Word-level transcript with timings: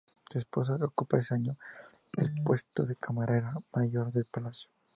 Su 0.31 0.39
esposa 0.39 0.79
ocupa 0.83 1.19
ese 1.19 1.35
año 1.35 1.57
el 2.17 2.33
puesto 2.43 2.87
de 2.87 2.95
Camarera 2.95 3.53
mayor 3.71 4.11
de 4.11 4.25
palacio. 4.25 4.71